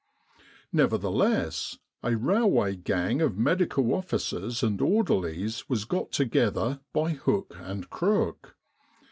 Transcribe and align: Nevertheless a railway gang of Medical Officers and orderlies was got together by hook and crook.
Nevertheless 0.73 1.77
a 2.01 2.15
railway 2.17 2.75
gang 2.75 3.21
of 3.21 3.37
Medical 3.37 3.93
Officers 3.93 4.63
and 4.63 4.81
orderlies 4.81 5.69
was 5.69 5.85
got 5.85 6.11
together 6.11 6.79
by 6.91 7.11
hook 7.11 7.55
and 7.59 7.87
crook. 7.91 8.55